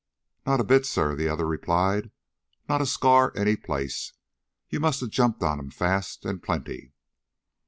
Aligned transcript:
"Not 0.47 0.59
a 0.59 0.63
bit, 0.63 0.87
sir," 0.87 1.15
the 1.15 1.29
other 1.29 1.45
replied. 1.45 2.09
"Not 2.67 2.81
a 2.81 2.87
scar 2.87 3.31
any 3.35 3.55
place. 3.55 4.13
You 4.67 4.79
must 4.79 4.99
have 5.01 5.11
jumped 5.11 5.43
on 5.43 5.59
him 5.59 5.69
fast, 5.69 6.25
and 6.25 6.41
plenty." 6.41 6.93